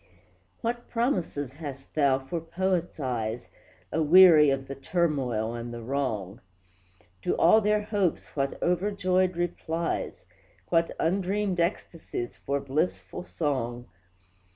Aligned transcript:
What 0.61 0.89
promises 0.89 1.53
hast 1.53 1.93
thou 1.93 2.17
for 2.17 2.41
Poets' 2.41 2.99
eyes, 2.99 3.49
Aweary 3.93 4.49
of 4.49 4.67
the 4.67 4.73
turmoil 4.73 5.53
and 5.53 5.71
the 5.71 5.83
wrong! 5.83 6.41
To 7.21 7.37
all 7.37 7.61
their 7.61 7.83
hopes 7.83 8.25
what 8.35 8.59
overjoyed 8.63 9.37
replies! 9.37 10.25
What 10.69 10.89
undreamed 10.99 11.59
ecstasies 11.59 12.35
for 12.35 12.59
blissful 12.59 13.25
song! 13.25 13.85